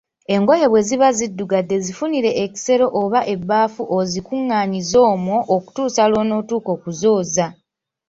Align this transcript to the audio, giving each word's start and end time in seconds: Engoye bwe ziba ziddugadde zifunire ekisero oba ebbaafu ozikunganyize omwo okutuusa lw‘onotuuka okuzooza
Engoye 0.33 0.65
bwe 0.69 0.81
ziba 0.87 1.07
ziddugadde 1.17 1.75
zifunire 1.85 2.31
ekisero 2.43 2.85
oba 3.01 3.19
ebbaafu 3.33 3.81
ozikunganyize 3.97 4.97
omwo 5.13 5.37
okutuusa 5.55 6.01
lw‘onotuuka 6.11 6.69
okuzooza 6.77 7.45